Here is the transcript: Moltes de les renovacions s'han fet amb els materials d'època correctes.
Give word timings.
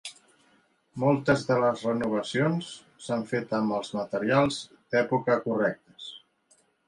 Moltes 1.01 1.43
de 1.49 1.57
les 1.63 1.83
renovacions 1.87 2.71
s'han 3.07 3.27
fet 3.33 3.53
amb 3.59 3.77
els 3.81 3.93
materials 3.99 4.59
d'època 4.95 5.37
correctes. 5.47 6.11